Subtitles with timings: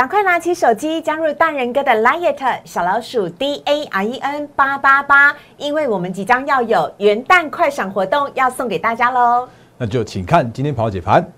[0.00, 9.46] 赶快拿起手机加入大人哥的 Liet 小老鼠 D A R E N 八八八，因为我们即将要有元旦快闪活动要送给大家喽。
[9.76, 11.30] 那就请看今天跑解盘。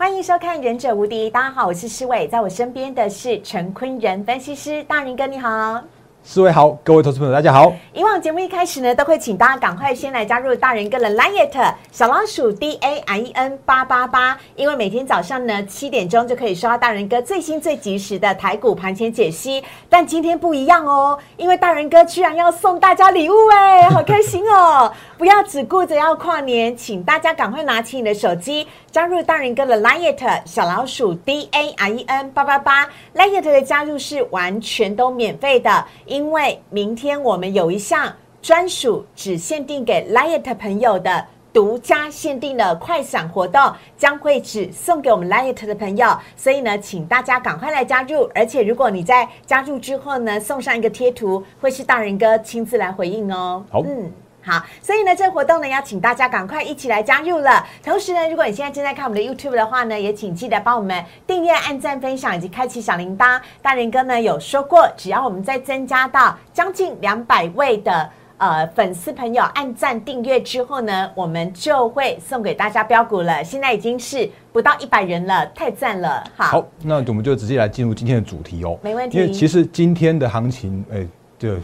[0.00, 5.82] 欢迎收看《忍者无敌》，大家好，我是施伟，在我身边的是陈坤仁分析师，大人哥你好。
[6.22, 7.72] 四位好，各位投资朋友大家好。
[7.94, 19.64] 以往节目一开始呢，都会请大家赶快先来加入大人哥的 Liet 小老鼠 D A I E N 八八八，因为每天早上呢七点钟就可以收到大人哥最新最及时的台股盘前解析。
[19.88, 24.92] 但今天不一样哦，因为大人哥居然要送大家礼物哎， 好开心哦！
[25.16, 32.88] 不要只顾着要跨年，请大家赶快拿起你的手机，加入大人哥的 Liet 小老鼠 D A I E N 八八八。
[33.14, 43.60] Liet 的加入是完全都免费的，因为明天我们有一项专属只限定给 Liet 朋友的独家限定的快闪活动，
[43.98, 46.16] 将会只送给我们 Liet 的朋友。
[46.34, 48.30] 所以呢，请大家赶快来加入。
[48.34, 53.62] 而且如果你在加入之后呢，送上一个贴图，会是大人哥亲自来回应哦。
[53.70, 54.10] 好嗯。
[54.48, 57.66] 好，所以呢，这个活动呢，要请大家赶快一起来加入了。
[57.84, 63.38] 同时呢，如果你现在正在看我们的 YouTube 的话呢，也请记得帮我们订阅、按赞、分享以及开启小铃铛。
[63.60, 73.44] 大人哥呢有说过，只要我们再增加到将近两百位的呃粉丝朋友按赞订阅之后呢，我们就会送给大家标股了。
[73.44, 76.24] 现在已经是不到一百人了，太赞了！
[76.34, 78.78] 好，好，那我们就直接来进入今天的主题哦。
[78.82, 81.06] 没问题因为其实今天的行情，哎，
[81.38, 81.54] 就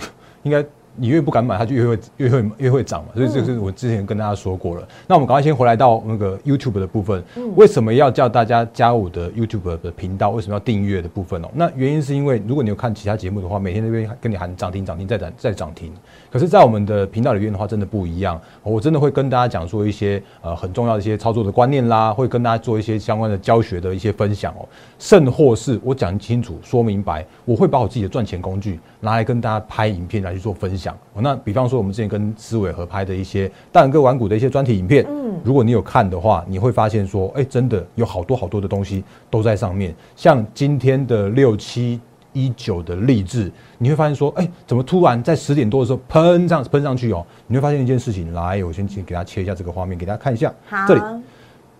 [0.42, 0.62] 应该
[0.96, 3.10] 你越不敢买，它就越会越会越会涨嘛。
[3.14, 4.86] 所以这个是我之前跟大家说过了。
[5.06, 7.22] 那我们赶快先回来到那个 YouTube 的部分，
[7.56, 10.30] 为什么要叫大家加入我的 YouTube 的频道？
[10.30, 11.48] 为什么要订阅的部分哦？
[11.54, 15.92] 那原因是因为如果你有看其他节目的话，每天那边跟你喊涨停涨停再涨再涨停。
[16.34, 18.40] 可是，在我们的频道里面的话，真的不一样。
[18.64, 24.68] 我真的会跟大家讲说一些呃很重要的一些操作的观念啦，会跟大家做一些相关的教学的一些分享哦。
[24.98, 30.92] 甚或是我讲清楚、说明白，我会把我自己的赚钱工具拿来跟大家拍影片来去做分享。
[31.12, 39.94] 哦那比方说，我们之前跟思伟合拍的一些大人哥玩股的一些专题影片，嗯，如果你有看的话，你会发现说，哎，真的有好多好多的东西都在上面。
[40.16, 42.00] 像今天的六七。
[42.34, 47.24] 一九的励志，你会发现说，哎、怎么突然在十点多的时候喷上喷上去哦？
[47.46, 51.00] 你会发现一件事情，来，我先请给大家切一下这个画面，给大家看一下，好，这里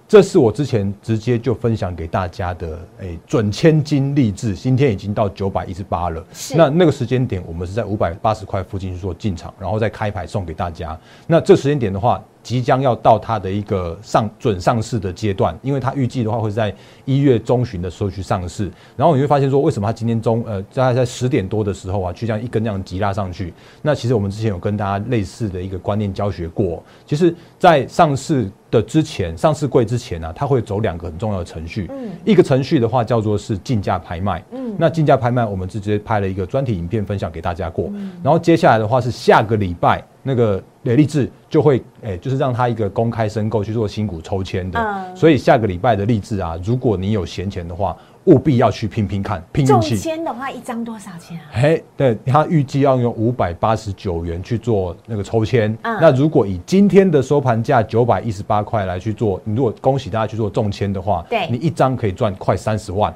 [0.06, 6.25] 这是我之前直接就分享给大家的，哎、准千金励志，今天已经到九百一十八了。
[6.32, 10.97] 是那那个时间点，我们是在五百八十块附近去做进场，然后再开牌送给大家。
[11.26, 16.72] 那这时间点的话，即将要到它的一个上准上市的阶段，因为它预计的话会在
[17.06, 18.71] 一月中旬的时候去上市。
[18.97, 23.53] 然后你会发现说，为什么它今天中呃大概在十点多的时候啊，去这样一根这样急拉上去？
[23.83, 31.88] 那其实我们之前有跟大家类似的一个观念教学过，其实，在上市的之前，上市柜之前呢、啊，它会走两个很重要的程序。
[31.91, 34.44] 嗯一个程序的话叫做是竞价拍卖。
[34.53, 37.88] 嗯那竞价拍卖我们直接拍了一个专题影片分享给大家过。
[37.94, 44.80] 嗯然后接下来的话是下个礼拜那个雷励志就会诶、就是让他一个公开申购去做新股抽签的。
[44.80, 49.96] 嗯所以下个礼拜的励志啊，如果你有闲钱的话，务必要去拼拼看，拼运中气。
[49.96, 51.44] 签的话，一张多少钱啊？
[51.52, 55.70] 嘿，对，他预计要用五百八十九元去做那个抽签。
[55.82, 63.14] 嗯那如果以今天的收盘价九百一十八块来去做，你如果恭喜大家去做中签的话，对你一张可以赚快三十万。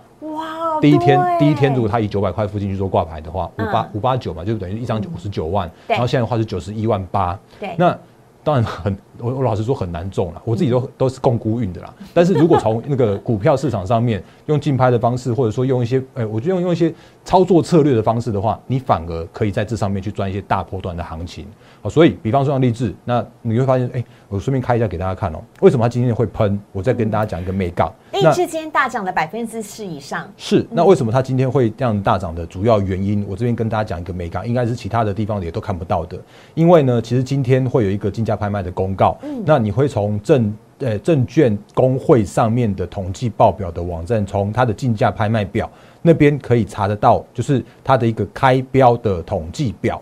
[0.81, 7.39] 第一天第一天如果他以九百块附近去做挂牌的话，五嗯八五八九嘛，就等于一张九十九万，然后现在的话是九十一万八。
[7.59, 7.75] 对。
[7.77, 7.97] 那
[8.44, 11.93] 当然很，我我老实说很难中了，我自己都都是共估运的啦。
[12.15, 16.94] 但是如果从那个股票市场上面用竞拍的方式，或者说用一些，哎、我觉得用用一些
[17.28, 21.47] 操作策略的方式的话，你反而可以在这上面去赚一些大波段的行情。
[21.83, 26.58] 好，所以比方说像励志，那你会发现，哎、我顺便开一下给大家看哦、为什么它今天会喷？
[26.73, 27.93] 我再跟大家讲一个 up。
[28.12, 36.19] 励志今天大涨了百分之四以上，是，那为什么它今天会这样大涨的主要原因，我这边跟大家讲一个美感，应该是其他的地方也都看不到的。
[36.55, 45.70] 因为呢，其实今天会有一个竞价拍卖的公告，嗯那你会从证呃证券工会上面的统计报表的网站，从它的竞价拍卖表
[46.02, 50.00] 那边可以查得到，就是它的一个开标的统计表。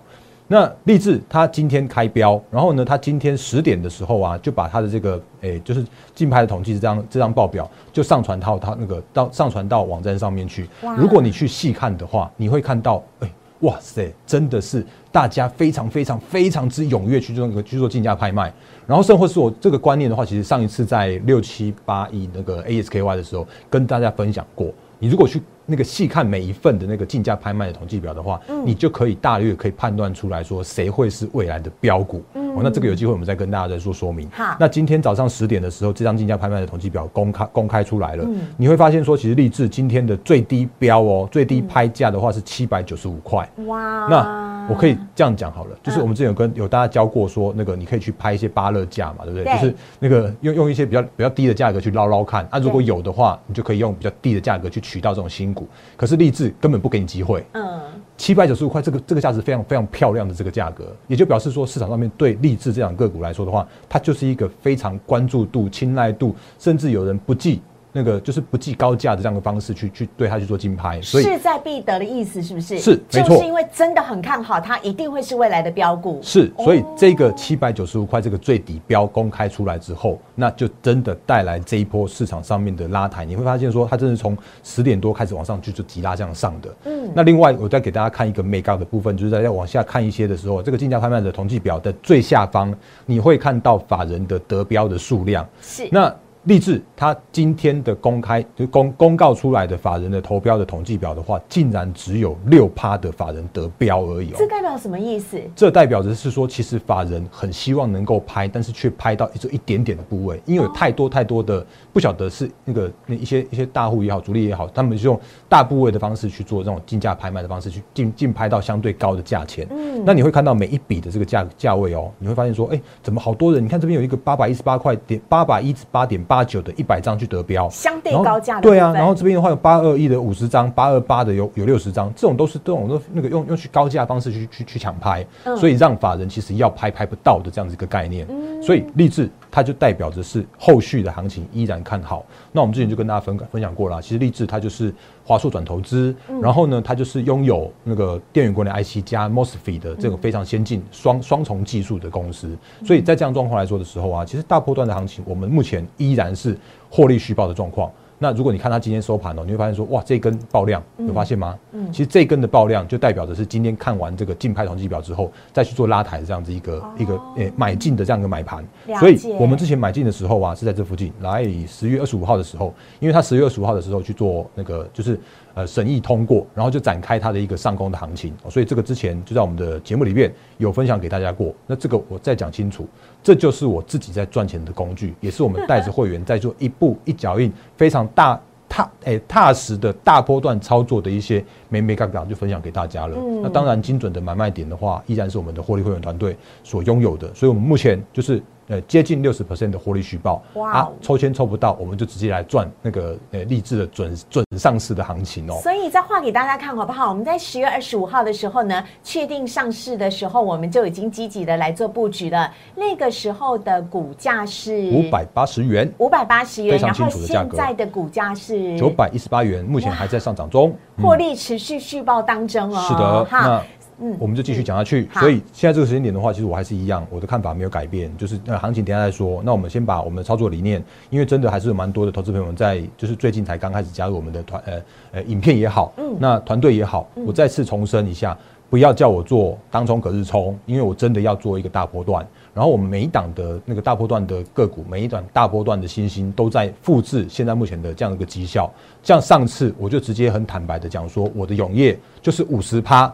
[0.49, 5.85] 那立志它今天开标，然后呢，它今天十点的时候啊，就把它的这个诶、就是
[6.15, 10.69] 竞拍的统计这张这张报表就上传到它那个到上传到网站上面去。
[10.97, 13.29] 如果你去细看的话，你会看到诶、
[13.61, 18.53] 哇塞，真的是大家非常非常非常之踊跃去做那个去做竞价拍卖。
[18.87, 24.73] 然后甚或是我这个观念的话，其实上一次在六七八一那个 ASKY 的时候跟大家分享过。
[24.99, 32.23] 你如果去那个细看每一份的那个竞价拍卖的统计表的话，你就可以大约可以判断出来说谁会是未来的标股。
[32.35, 34.29] 哦，那这个有机会我们再跟大家再做说明。
[34.31, 38.25] 好，那今天早上十点的时候，这张竞价拍卖的统计表公开公开出来了，
[38.57, 43.47] 你会发现说，其实立志今天的最低标哦，最低拍价的话是七百九十五块。
[43.67, 49.53] 哇，那我可以这样讲好了，就是我们之前有跟有大家教过说，那个你可以去拍一些巴勒价嘛，对不对？
[49.55, 55.67] 就是那个用用一些比较比较低的价格去捞捞看，啊，如果有的话，你就可以用比较低的价格去取到这种新股。
[55.97, 57.45] 可是立志根本不给你机会。
[57.55, 57.81] 嗯。
[58.17, 67.61] 七百九十五块，这个这个价值非常非常漂亮的这个价格，也就表示说市场上面对励志这两个股来说的话，它就是一个非常关注度、青睐度，甚至有人不计。
[67.97, 72.79] 那个就是不计高价的这样的方式去去对他去做竞拍，所以势在必得的意思是不是？
[72.79, 76.21] 是，没错，就是因为真的很看好它，一定会是未来的标股。
[76.23, 83.25] 是，所以这个七百九十五块这个最底标公开出来之后，那就真的带来这一波市场上面的拉抬。
[83.25, 86.75] 你会发现说，它真的从十点多开始往上去就急拉这样上的。
[86.85, 92.75] 嗯，那另外我再给大家看一个 make up 的部分，就是在要往下看一些的时候，这个竞价拍卖的统计表的最下方，
[93.07, 95.49] 你会看到法人的得标的数量。
[95.63, 96.15] 是，那。
[96.47, 104.37] 立志，他今天的公开就公公告出来的法人的投标的统计表的话，竟然只有六趴的法人得标而已哦。
[104.39, 105.41] 这代表什么意思？
[105.57, 119.67] 这代表着是说，其实法人很希望能够拍，但是却拍到一一点点的部位，因为有太多太多的不晓得是那个那一些一些大户也好，主力也好，他们就用大部位的方式去做这种竞价拍卖的方式去竞竞拍到相对高的价钱。
[119.71, 123.65] 嗯，那你会看到每一笔的这个价价位哦，你会发现说，哎，怎么好多人？
[123.65, 126.36] 你看这边有一个八百一十八块点，八百一十八点八。
[126.37, 135.27] 八九的一百张去得标，相对高价的对啊，然后这边的话有八二一的五十张，八二八的有有六十张，这种都是这种都那个用用去高价方式去去去抢拍，
[135.59, 138.29] 所以让法人其实要拍拍不到的这样子一个概念，
[138.63, 142.23] 所以励志它就代表着是后续的行情依然看好。
[142.53, 144.93] 那我们之前就跟大家分分享过了，其实励志它就是
[145.27, 156.37] 华硕转投资，然后呢它就是拥有那个电源管理 IC 加 MOSFET 的这个非常先进双双重技术的公司，所以在这样状况来说的时候啊，其实大波段的行情我们目前依然。
[156.37, 156.55] 是
[156.91, 157.91] 获利续报的状况。
[158.19, 161.59] 那如果你看它今天收盘哦，你会发现说，哇，这根爆量，有发现吗？
[161.73, 168.65] 嗯，其实这根的爆量就代表的是今天看完这个竞拍统计表之后，再去做拉抬的这样子一个一个诶买进的这样一个买盘。
[168.99, 175.19] 所以我们之前买进的时候啊，是在这附近，来十月二十五号的时候，因为它十月二十五号的时候去做那个就是。
[175.57, 181.51] 呃，审议通过，然后就展开它的一个上攻的行情，所以这个之前就在我们的节目里面有分享给大家过。
[181.67, 182.87] 那这个我再讲清楚，
[183.23, 188.39] 这就是我自己在赚钱的工具，也是我们带着会员在做一步一脚印非常大
[188.69, 193.17] 踏诶踏实的大波段操作的一些没没杠杠就分享给大家了。
[193.43, 198.43] 那当然精准的买卖点的话，依然是我们的获利会员团队所拥有的，所以我们目前就是。
[198.69, 200.89] 呃，接近六十 percent 的获利续报，哇！
[201.01, 205.61] 抽签抽不到，我们就直接来赚那个呃励志的准准上市的行情哦。
[205.63, 207.09] 所以再画给大家看好不好？
[207.09, 212.53] 我们在十月二十五号的时候呢，确定上市的时候，我们就已经积极的来做布局了。
[212.75, 217.57] 那个时候的股价是五百八十元，五百八十元，非常清楚的价格。
[217.57, 222.85] 现在的股价是九百一十八元，目前还在上涨中，获利持续续报当中哦。
[222.89, 223.63] 是的，哈。
[224.01, 225.09] 嗯，我们就继续讲下去。
[225.15, 229.43] 所以现在这个时间点的话，其实我还是一样，我的看法没有改变，就是那行情等下再说。
[229.45, 238.37] 那我们先把我们的操作理念，因为真的还是有蛮多的投资朋友们在，就是最近才刚开始加入我们的团，呃呃，影片也好，嗯，那团队也好，我再次重申一下，
[238.69, 242.27] 不要叫我做当冲隔日冲，因为我真的要做一个大波段。
[242.53, 248.73] 然后我们每一档的那个大波段的个股，每一档大波段的新兴都在复制现在目前的这样一个绩效。
[249.03, 253.13] 像上次我就直接很坦白的讲说，我的永业就是五十趴。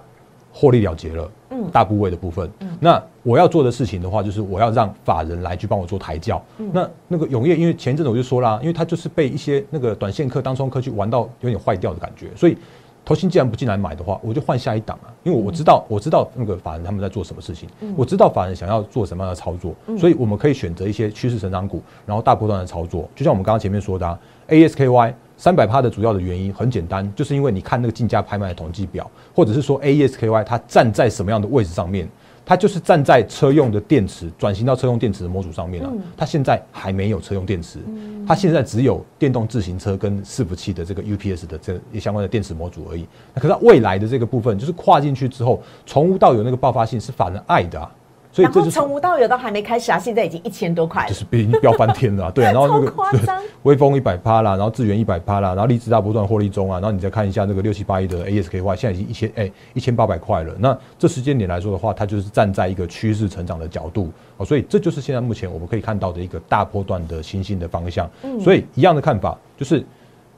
[0.53, 12.57] 获利了结了，嗯，大部位的部分，嗯，那我要做的事情的话，就是我要让法人来去帮我做抬轿，嗯，那那个永业，因为前阵子我就说啦，因为他就是被一些那个短线客、当冲客去玩到有点坏掉的感觉，所以
[13.05, 17.67] 投信既然不进来买的话，我就换下一档啊，因为我知道我知道那个法人他们在做什么事情，
[17.97, 24.19] 我知道法人想要做什么样的操作，所以我们可以选择一些趋势成长股，然后大波段的操作，就像我们刚刚前面说的啊
[24.49, 25.15] ，ASKY。
[25.43, 32.09] 三百趴的主要的原因很简单，就是因为你看那个竞价拍卖的统计表，或者是说 AESKY 它站在什么样的位置上面，
[32.47, 35.93] 它就是站在车用的电池转型到车用电池的模组上面了。
[36.17, 37.81] 它现在还没有车用电池，
[38.25, 43.05] 它现在只有电动自行车跟伺服器的这个 UPS 的这相关的电池模组而已。
[43.35, 47.91] 那可是未来的这个部分，就是跨进去之后，从无到有那个爆发性是反人爱的啊。
[48.33, 51.15] 所以这然后从无到有都还没开始啊，现在已经一千多块了就。
[51.15, 60.55] 是已经飙翻天了啊、对啊， 然后那个微风一百趴啦，然后智源一百趴啦，然后荔枝大波段获利中啊，然后你再看一下那个六七八一的 ASK 的话，现在已经一千哎一千八百块了。
[60.59, 68.09] 那这时间点来说的话，它就是站在一个趋势成长的角度哦，所以这就是现在目前我们可以看到的一个大波段的新兴的方向。
[68.41, 69.85] 所以一样的看法就是。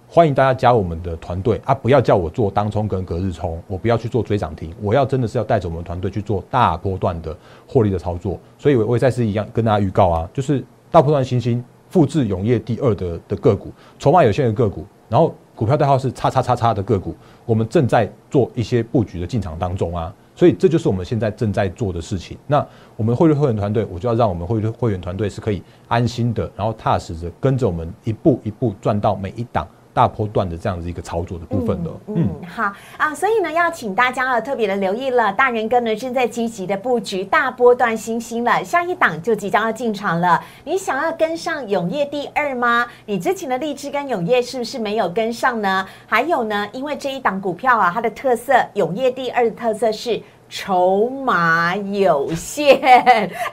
[0.08, 1.74] 欢迎大家加我们的团队啊！
[1.74, 8.38] 不要叫我做当冲跟隔日冲，我不要去做追涨停，我要真的是要带着我们团队去做大波段的获利的操作。
[8.56, 17.12] 所以，我我也再次一样跟大家预告啊，就是大波段新兴复制永业第二的的个股，筹码有限的个股，然后股票代号是叉叉叉叉的个股，
[17.44, 20.14] 我们正在做一些布局的进场当中啊。
[20.36, 22.36] 所以这就是我们现在正在做的事情。
[22.46, 22.64] 那
[22.96, 31.90] 我们汇率会员团队，我就要让我们汇率会员团队是可以安心的，然后踏实的跟着我们一步一步赚到每一档大波段的这样子一个操作的部分的。
[32.08, 40.42] 嗯，好啊，所以呢，要请大家啊特别的留意了，大人哥呢正在积极的布局大波段新兴了，下一档就即将要进场了。
[40.64, 42.86] 你想要跟上永业第二吗？
[43.06, 45.86] 你之前的励志跟永业是不是没有跟上呢？
[46.06, 50.20] 还有呢，因为这一档股票啊，它的特色，永业第二的特色是。
[50.48, 52.80] 筹码有限，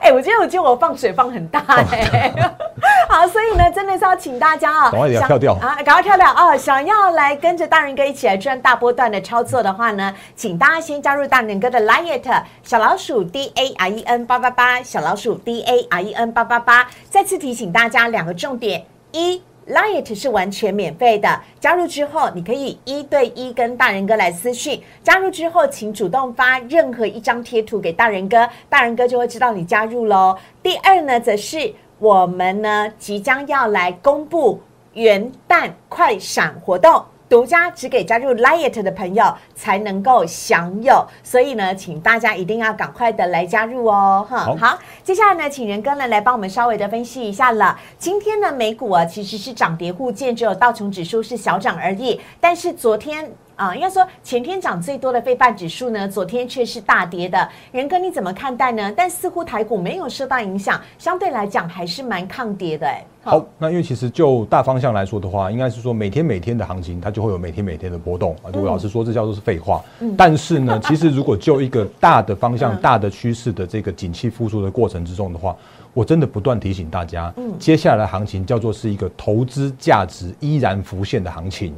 [0.00, 2.32] 哎、我觉得我觉得我放水放很大哎、
[3.08, 6.56] 好，所以呢，真的是要请大家啊，赶快跳掉啊，赶快跳掉哦！
[6.56, 16.88] 想要来跟着大人哥一起来赚大波段的操作的话呢，请大家先加入大人哥的 Liet 小老鼠 D A R E N 八八八，小老鼠 D A R E N 八八八。
[17.10, 19.42] 再次提醒大家两个重点：一。
[19.68, 24.82] Liet 是完全免费的，加入之后你可以一对一跟大人哥来私讯。
[25.02, 30.36] 加入之后，请主动发任何一张贴图给大人哥，大人哥就会知道你加入喽。
[30.62, 34.60] 第二呢，则是我们呢即将要来公布
[34.94, 37.02] 元旦快闪活动。
[37.32, 39.24] 独家只给加入 Liet 的朋友
[39.54, 44.54] 才能够享有，所以呢，请大家一定要赶快的来加入哦，哈。
[44.54, 47.80] 好接下来呢，请仁哥呢来帮我们稍微的分析一下了。
[47.96, 52.20] 今天呢，美股啊其实是涨跌互见，只有道琼指数是小涨而已。
[52.38, 57.48] 但是昨天啊、应该说前天涨最多的费半指数呢，昨天却是大跌的。
[57.70, 58.92] 仁哥你怎么看待呢？
[58.94, 63.02] 但似乎台股没有受到影响，相对来讲还是蛮抗跌的哎。
[63.24, 68.50] 好，那因为其实就大方向来说的话，应该是说每天每天的行情，它就会有每天每天的波动啊。
[68.52, 69.80] 如果老师说这叫做是废话，
[70.16, 75.56] 但是呢，其实如果就一个大的方向、嗯大的趋势的这个景气复苏的过程之中的话，
[75.94, 81.72] 我真的不断提醒大家，接下来的行情叫做是一个投资价值依然浮现的行情。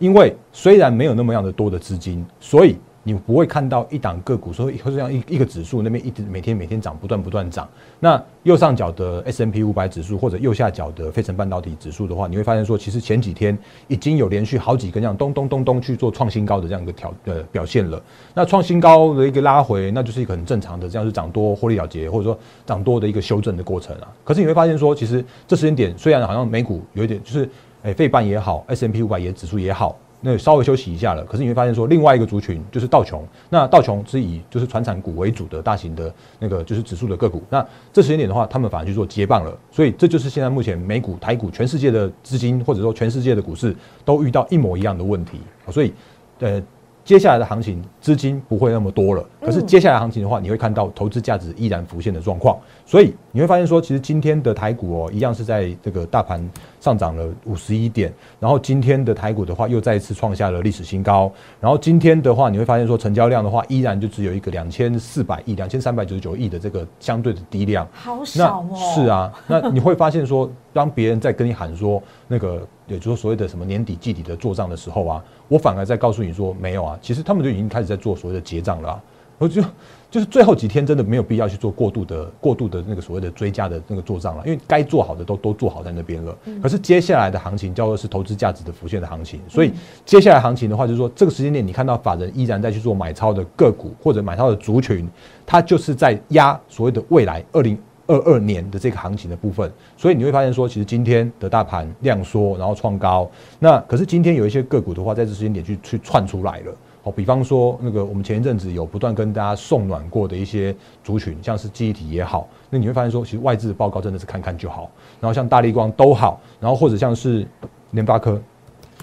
[0.00, 2.76] 因为虽然没有那么样的多的资金，所以
[3.08, 7.66] 你不会看到一档个股说或者这样一一个指数那边一直每天每天涨，不断不断涨。
[7.98, 17.98] 那右上角的 S M P 五百指数或者右下角的费城半导体指数的话，你会发现说，其实前几天已经有连续好几根这样咚咚咚咚去做创新高的这样一个调呃表现了。
[18.34, 24.08] 那创新高的一个拉回，那就是一个很正常的，这样是涨多获利了结，或者说涨多的一个修正的过程啊。
[24.22, 27.48] 可是你会发现说，其实这时间点虽然好像美股有一点就是。
[27.84, 31.24] 哎，费半也好，S M P 五百也指数也好，那稍微休息一下了。
[31.24, 37.42] 可是你会发现说，另外一个族群就是道琼，那道琼是以就是传产股为主的大型的那个就是指数的个股。
[37.48, 39.56] 那这时间点的话，他们反而去做接棒了。
[39.70, 45.38] 所以这就是现在目前美股、台股、全世界的资金或者说全世界的股市都遇到一模一样的问题。
[45.70, 45.92] 所以，
[46.40, 46.62] 呃。
[47.08, 56.38] 接下来的行情资金不会那么多了，可是接下来行情的话，你会看到投资价值依然浮现的状况，所以你会发现说，其实今天的台股哦，一样是在这个大盘
[56.82, 68.76] 上涨了五十一点，然后今天的台股的话又再一次创下了历史新高，然后今天的话你会发现说，成交量的话依然就只有一个两千四百亿、两千三百九十九亿的这个相对的低量，好少哦。
[68.94, 79.02] 是，啊，那你会发现说，当别人在跟你喊说那个，也就是所谓的什么年底季底的做账的时候啊，我反而在告诉你说没有啊，其实他们就已经开始在做所谓的结账了、啊。
[79.38, 79.62] 我就
[80.10, 86.36] 就是最后几天真的没有必要去做过度的过度的那个所谓的追加的那个做账了，因为该做好的都都做好在那边了。
[86.60, 89.72] 可是接下来的行情叫做是投资价值的浮现的行情，所以
[90.04, 95.08] 接下来行情的话，就是说这个时间点你看到法人依然在去做买超的个股或者买超的族群，
[95.46, 97.78] 它就是在压所谓的未来二零。
[98.08, 106.74] 二二年的这个行情的部分，所以你会发现说，其实今天的大盘量缩，然后创高，那可是今天有一些个股的话，在这时间点去去窜出来了。
[107.04, 110.74] 哦，比方说那个我们前一阵子有不断跟大家送暖过的一些
[111.04, 117.46] 族群，像是记忆体也好，那你会发现说，其实外资的报告真的是看看就好，然后像大力光都好，然后或者像是
[117.92, 118.40] 联发科，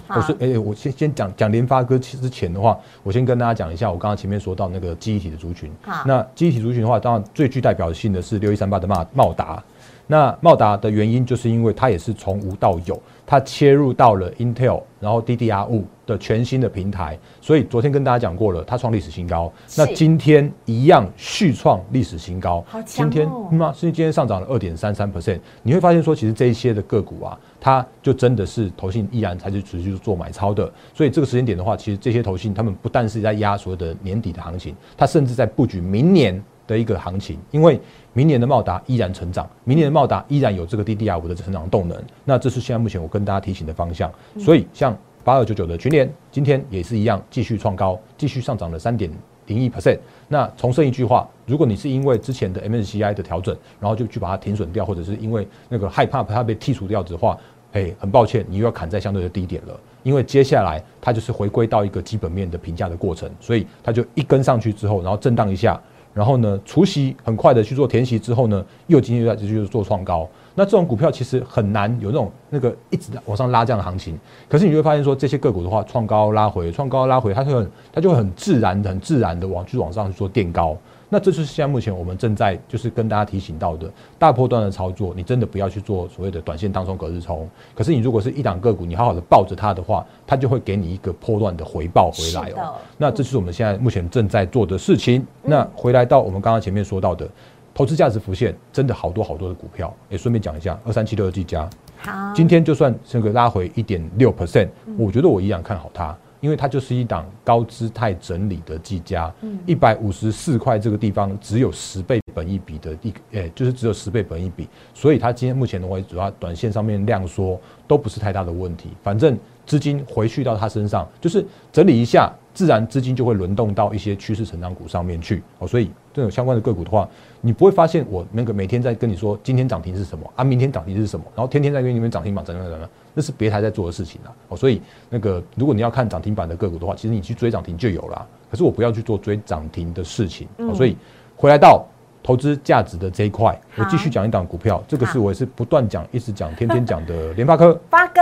[0.08, 6.02] 我说哎、我先先讲讲联发科之前的话，我先跟大家讲一下，我刚刚前面说到那个记忆体的族群好。
[6.06, 9.62] 那记忆体族群的话，当然最具代表性的是六一三八的茂茂达。
[10.08, 19.52] 那茂达的原因就是因为它也是从无到有，它切入到了 Intel，然后 DDR 五的全新的平台，所以昨天跟大家讲过了，它创历史新高。
[19.76, 25.40] 那今天一样续创历史新高，好强今天哦嗯啊，是今天上涨了二点三三 percent。
[25.64, 30.72] 你会发现说，其实这一些的个股啊，它就真的是投信依然才是持续做买超的。
[30.94, 37.80] 所以这个时间点的话，其实这些投信他们不但是在压所谓的年底的行情，它甚至在布局明年的一个行情，因为
[38.12, 41.96] 明年的茂达依然成长，明年的茂达依然有这个 DDR 五的成长动能。
[42.24, 44.10] 那这是现在目前我跟大家提醒的方向。
[44.38, 49.10] 所以像八二九九的群联，今天也是一样继续创高，继续上涨了三点
[49.46, 49.98] 零一 percent。
[50.28, 57.36] 那重申一句话，如果你是因为之前的 MSCI 的调整，然后就去把它停损掉，或者是因为那个害怕它被剔除掉的话，
[57.72, 59.78] 哎，很抱歉，你又要砍在相对的低点了。
[60.02, 65.80] 因为接下来它就是回归到一个基本面的评价的过程，所以它就一根上去之后，然后震荡一下，
[66.16, 70.26] 然后呢，除息很快的去做填息之后呢，又今天又在继续做创高。
[70.54, 74.18] 那这种股票其实很难有那种那个一直往上拉这样的行情。
[74.48, 80.74] 可是你就会发现说，这些个股的话，创高拉回，创高拉回，它就很它就会很自然的、很自然的往去往上去做垫高。
[81.08, 87.48] 那这就是现在目前我们正在就是跟大家提醒到的大波段的操作，你真的不要去做所谓的短线当中隔日冲。
[87.74, 92.74] 可是你如果是一档个股，你好好的抱着它的话，它就会给你一个波段的回报回来哦。
[92.98, 95.24] 那这是我们现在目前正在做的事情。
[95.42, 97.28] 那回来到我们刚刚前面说到的
[97.72, 99.94] 投资价值浮现，真的好多好多的股票。
[100.08, 109.32] 也顺便讲一下，二三七六的技嘉，好，今天就算这个拉回一点六 percent，我觉得我依然看好它，因为它就是一档高姿态整理的技嘉，
[109.64, 127.06] 一百五十四块这个地方只有十倍本一比的一个，诶、就是只有十倍本一比，所以它今天目前的话，主要短线上面量缩都不是太大的问题，反正资金回去到它身上，就是整理一下，自然资金就会轮动到一些趋势成长股上面去哦，所以这种相关的个股的话，
[127.42, 134.80] 你不会发现我那个每天在跟你说今天涨停是什么啊，明天涨停是什么，然后天天在跟你们涨停板涨涨涨涨，那是别台在做的事情啦哦，所以
[135.10, 140.96] 那个如果你要看涨停板的个股的话，其实你去追涨停就有啦，可是我不要去做追涨停的事情，哦，所以
[141.36, 141.84] 回来到。
[142.22, 147.80] 投资价值的这一块，我继续讲一档股票，这个是我也是不断讲、一直讲、天天讲的联发科。
[147.88, 148.20] 发哥，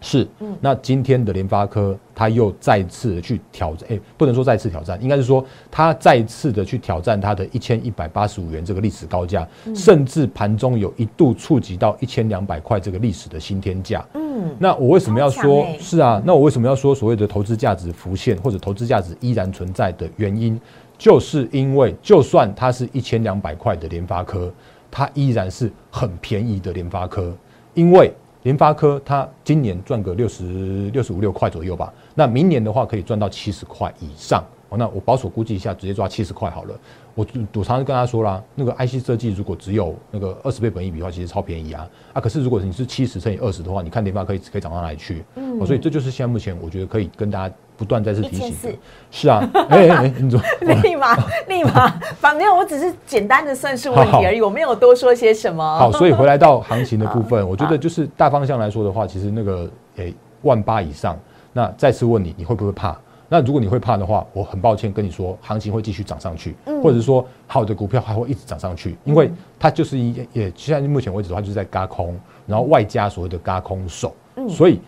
[0.00, 0.28] 是，
[0.60, 14.04] 那今天的联发科，它又再次的去挑战，哎、不能说再次挑战，应该是说它再次的去挑战它的一千一百八十五元这个历史高价，甚至盘中有一度触及到一千两百块这个历史的新天价。
[14.14, 16.22] 嗯，那我为什么要说欸是啊？
[16.24, 20.60] 那我为什么要说所谓的投资价值浮现或者投资价值依然存在的原因，
[20.98, 24.52] 就是因为就算它是一千两百块的联发科，
[24.90, 27.34] 它依然是很便宜的联发科，
[27.74, 28.12] 因为
[28.46, 34.40] 联发科它今年赚个六十六十五六块左右吧，那明年的话可以赚到七十块以上。
[34.68, 36.74] 哦，那我保守估计一下，直接抓七十块好了。
[37.16, 42.20] 我我常常跟他说啦，那个 IC 设计如果只有那个二十倍本益比的话，其实超便宜啊啊！
[42.20, 45.24] 可是如果你是七十乘以二十的话，你看联发可以可以涨到哪里去？
[45.36, 48.78] 嗯，哦，所以这就是现在目前我觉得可以跟大家不断再次提醒的。
[49.10, 50.44] 是啊，哎哎哎，你怎么？
[50.82, 51.16] 立马
[51.48, 51.88] 立马，
[52.20, 55.78] 反正我只是简单的算术问好题而已，我没有多说些什么。
[55.78, 61.18] 好，所以回来到行情的 部分，我觉得就是大方向来说的话，其实那个诶万八以上，
[61.54, 62.94] 那再次问你，你会不会怕？
[63.28, 74.14] 那如果你会怕的话，我很抱歉跟你说，行情会继续涨上去，或者是说好的股票还会一直涨上去，因为它就是一也现在目前为止的话，就是在嘎空，然后外加所谓的嘎空手，
[74.48, 74.80] 所以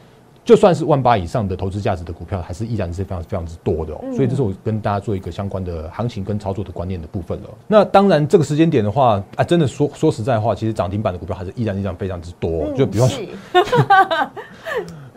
[0.44, 4.00] 就算是万八以上的投资价值的股票，还是依然是非常非常之多的哦。
[4.14, 7.48] 所以这是我跟大家做一个相关的行情跟操作的观念的部分了。
[7.66, 13.22] 那当然这个时间点的话，啊，真的说说实在话，其实涨停板的股票还是依然依然非常之多哦、就比方说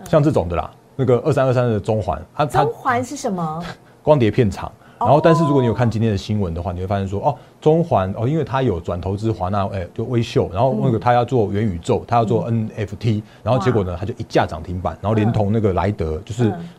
[0.09, 3.63] 像这种的啦，那个二三二三的中环，它它中环是什么？
[4.03, 4.71] 光碟片厂。
[4.99, 16.69] 然哦后，但是如果你有看今天的新闻的话，你会发现说，哦，中环哦，因为它有转投资华纳，哎，就微秀，然后那个它要做元宇宙，它要做 NFT，然后结果呢，它就一架涨停板，然后连同那个莱德，就是嗯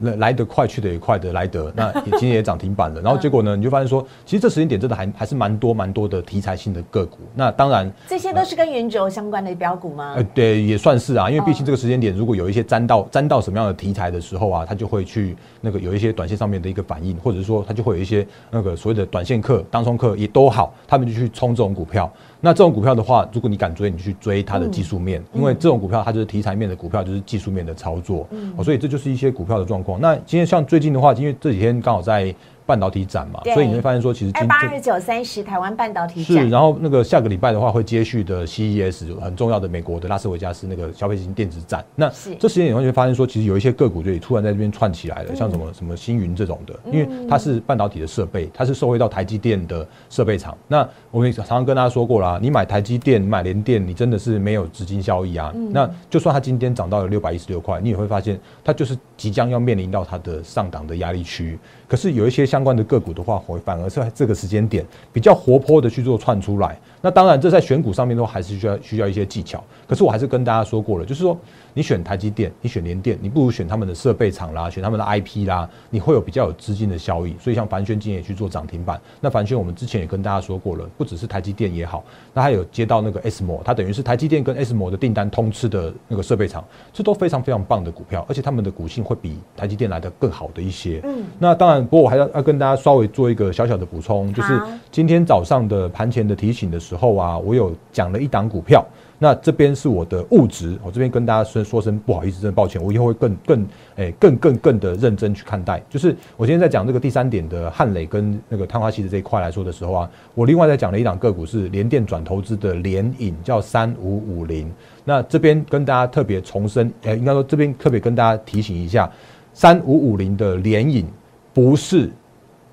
[0.00, 3.00] 来来得快去得也快的莱德， 那也今天也涨停板了。
[3.00, 7.18] 然后结果呢，你就发现说，其实这时间点真的还还是蛮多蛮多的题材性的个股。
[7.34, 10.22] 那当然，这些都是跟元轴相关的标股吗呃，？
[10.34, 22.10] 对，也算是啊，因为毕竟这个时间点，如果有一些沾到沾到什么样的题材的时候啊，它就会去那个有一些短线上面的一个反应，或者是说它就会有一些那个所谓的短线客、当冲客也都好，他们就去冲这种股票。
[22.40, 28.28] 那这种股票的话，如果你敢追，你去追它的技术面，因为这种股票它就是题材面的股票，就是技术面的操作。
[28.56, 30.00] 哦，所以这就是一些股票的状况。
[30.00, 32.34] 那今天像最近的话，因为这几天刚好在
[32.68, 41.82] 半导体展嘛，所以你会发现说，其实二今这八二九三十台湾半导体是，展，然后那个下个礼拜的话会接续的 CES 很重要的美国的拉斯维加斯那个消费型电子展。
[41.94, 50.54] 那是这时间点你会发现说，其实有一些个股就突然在这边串起来了，像嗯什么什么星云这种的，因为它是半导体的设备，它是受惠到台积电的设备厂。
[50.68, 55.50] 那我们也常常跟大家说过啦，你买台积电、买联电，你真的是没有资金效益啊。
[55.54, 61.58] 嗯那就算它今天涨到了六百一十六块，你也会发现它就是即将要面临到它的上档的压力区。
[61.88, 66.78] 可是有一些相关的个股的话，会反而是在这个时间点比较活泼的去做串出来。
[67.00, 69.64] 那当然，这在选股上面都还是需要需要一些技巧。
[69.88, 71.36] 可是我还是跟大家说过了，就是说
[71.78, 77.36] 你选台积电，你选联电，你不如选他们的设备厂啦，选他们的 IP 啦，你会有比较有资金的效益。
[77.38, 79.00] 所以像凡轩今天也去做涨停板。
[79.20, 82.02] 那凡轩我们之前也跟大家说过了，不只是台积电也好，
[82.34, 91.00] 那还有接到那个 SMO，它等于是台积电跟 SMO 的订单通吃的那个设备厂，这都非常非常棒的股票，而且他们的股性会比台积电来的更好的一些。
[91.04, 94.60] 嗯，那当然，不过我还要要跟大家稍微做一个小小的补充，就是
[94.90, 98.84] 今天早上的盘前的提醒的时候啊，我有讲了一档股票。
[99.18, 105.82] 那这边是我的物质，我这边跟大家说说声不好意思，真的抱歉，我以后会更更诶、更更更的认真去看待。
[105.90, 114.70] 就是我今天在讲这个第三点的汉磊跟那个碳化系的这一块来说的时候啊，我另外在讲了一档个股是联电转投资的联影，叫三五五零。
[115.04, 119.10] 那这边跟大家特别重申，呃，应该说这边特别跟大家提醒一下，
[119.52, 121.04] 三五五零的联影
[121.52, 122.08] 不是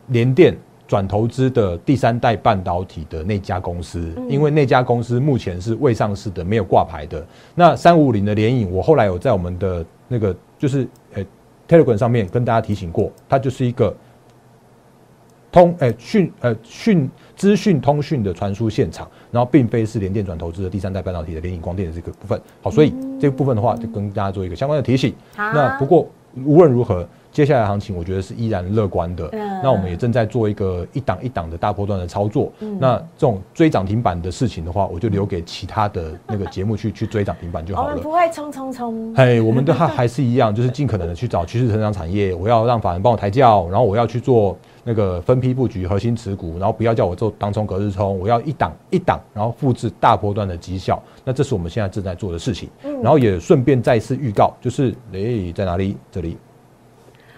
[0.10, 0.56] 联电
[0.88, 7.26] 转投资的第三代半导体的那家公司，因为那家公司目前是未上市的，没有挂牌的。
[7.56, 11.26] 那三五五零的联影，我后来有在我们的那个就是呃
[11.68, 13.96] Telegram 上面跟大家提醒过，它就是一个
[15.52, 22.40] 通呃讯呃讯资讯通讯的传输现场，然后并非是联电转投资的第三代半导体的联影光电的这个部分。
[22.62, 25.16] 好，所以这个部分的话，就跟大家做一个相关的提醒。
[25.36, 26.08] 好那不过
[26.46, 29.28] 无论如何，接下来行情我觉得是依然乐观的。
[29.34, 32.50] 嗯那我们也正在做一个一档一档的大波段的操作。
[32.80, 38.04] 那这种追涨停板的事情的话，我就留给其他的那个节目去去追涨停板就好了我们。
[38.04, 42.34] 不会冲冲冲， 嘿，我们的还还是一样，就是尽可能的去找趋势成长产业。
[42.34, 51.02] 我要让法人帮我抬轿，然后我要去做那个分批布局核心持股，然后不要叫我做当冲隔日冲，我要一档一档，然后复制大波段的绩效。
[51.26, 52.70] 那这是我们现在正在做的事情。
[53.02, 55.98] 然后也顺便再次预告，就是诶、在哪里？
[56.12, 56.38] 这里。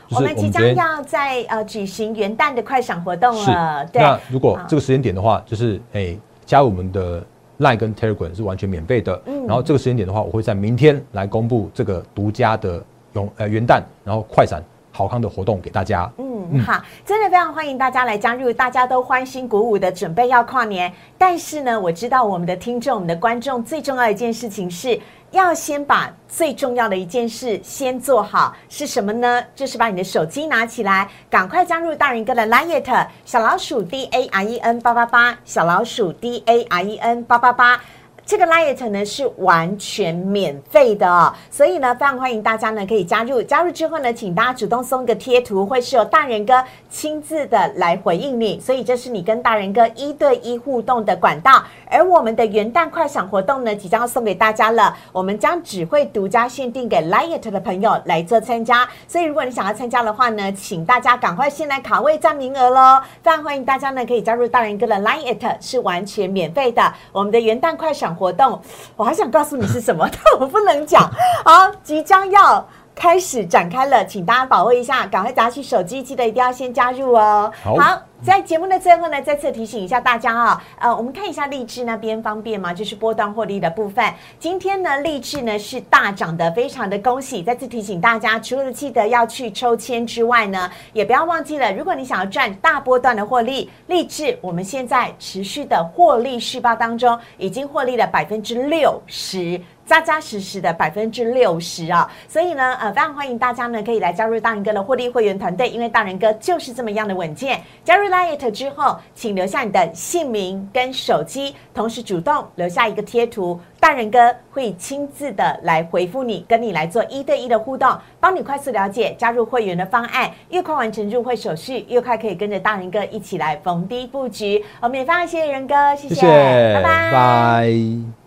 [0.09, 7.21] 我们即将要在呃举行元旦的快闪活动了，对，那如果好这个时间点的话，就是诶、加入我们的
[7.59, 9.19] Line 跟 Telegram 是完全免费的。
[9.25, 16.11] 嗯然后这个时间点的话，我会在明天来公布这个独家的永呃元旦，然后快闪好康的活动给大家。
[16.17, 20.91] 嗯，好，真的非常欢迎大家来加入，大家都欢欣鼓舞的准备要跨年。
[21.17, 24.99] 但是呢，我知道我们的听众、我们的观众最重要的一件事情是
[25.31, 29.43] 要先把最重要的一件事先做好，是什么呢？
[29.53, 37.81] 就是把你的手机拿起来，赶快加入大人哥的 Liet 小老鼠 D A R E N 八八八，小老鼠 D A R E N 八八八。
[38.27, 43.41] 这个 Liet 呢是完全免费的哦，所以呢非常欢迎大家呢可以加入。
[43.41, 51.63] 加入之后呢，请大家主动送一个贴图，会是由大人哥亲自的来回应你，所以这是你跟大人哥一对一互动的管道。
[51.89, 58.85] 而我们的元旦快闪活动呢，即将要送给大家了，我们将只会独家限定给 Liet 的朋友来做参加。
[59.07, 63.01] 所以如果你想要参加的话呢，请大家赶快先来卡位占名额喽！
[63.23, 66.93] 非常欢迎大家呢可以加入大人哥的 Liet，是完全免费的。
[67.13, 68.59] 我们的元旦快闪活动，
[68.97, 71.09] 我还想告诉你是什么， 但我不能讲。
[71.45, 72.67] 好，即将要。
[72.97, 77.51] 开始展开了，请大家把握一下，赶快拿起手机，记得一定要先加入哦。
[77.63, 77.77] 好
[78.23, 82.73] 在节目的最后呢，再次提醒一下大家啊、呃，我们看一下励志那边方便吗？
[82.73, 84.03] 就是波段获利的部分。
[84.39, 87.43] 今天呢，励志呢是大涨的，非常的恭喜。
[87.43, 99.61] 再次提醒大家，除了记得要去抽签之外呢，也不要忘记了，如果你想要赚大波段的获利，励志我们现在持续的获利续报当中，已经获利了百分之六十。
[99.87, 107.61] 扎扎实实的百分之六十啊，所以呢，呃，非常欢迎大家呢可以来加入大人哥的获利会员团队，因为大人哥就是这么样的稳健。
[107.85, 124.65] 加入 Liet 之后，请留下你的姓名跟手机，同时主动留下一个贴图，大人哥会亲自的来回复你，跟你来做一对一的互动，帮你快速了解加入会员的方案，越快完成入会手续，越快可以跟着大人哥一起来逢低布局。
[124.81, 127.11] 我们也非常谢谢仁哥，谢谢，谢谢，拜拜。
[127.13, 128.26] 拜。